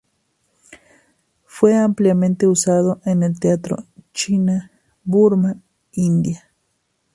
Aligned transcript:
Fue 1.45 1.77
ampliamente 1.77 2.47
usado 2.47 3.01
en 3.05 3.21
el 3.21 3.39
teatro 3.39 3.85
China-Burma-India. 4.13 6.51